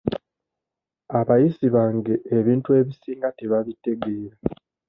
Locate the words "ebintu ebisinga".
2.37-3.27